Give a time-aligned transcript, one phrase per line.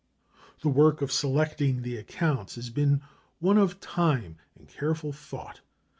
[0.63, 3.03] The work of selecting the accounts has been
[3.37, 5.61] one of time and careful thought.